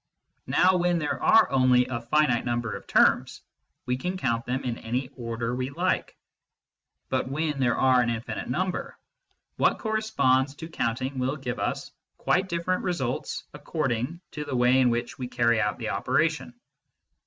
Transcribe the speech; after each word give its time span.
Now 0.47 0.77
when 0.77 0.97
there 0.97 1.21
are 1.21 1.47
only 1.51 1.85
a 1.85 2.01
finite 2.01 2.43
number 2.43 2.75
of 2.75 2.87
terms, 2.87 3.43
we 3.85 3.97
can 3.97 4.17
count 4.17 4.47
them 4.47 4.63
in 4.63 4.79
any 4.79 5.09
order 5.09 5.53
we 5.55 5.69
like; 5.69 6.17
but 7.09 7.29
when 7.29 7.59
there 7.59 7.77
are 7.77 8.01
an 8.01 8.09
infinite 8.09 8.49
number, 8.49 8.97
what 9.57 9.77
corresponds 9.77 10.55
to 10.55 10.67
counting 10.69 11.19
will 11.19 11.35
give 11.35 11.59
us 11.59 11.91
quite 12.17 12.49
different 12.49 12.81
results 12.83 13.43
according 13.53 14.19
to 14.31 14.43
the 14.43 14.55
way 14.55 14.79
in 14.81 14.89
which 14.89 15.19
we 15.19 15.27
carry 15.27 15.61
out 15.61 15.77
the 15.77 15.89
operation. 15.89 16.59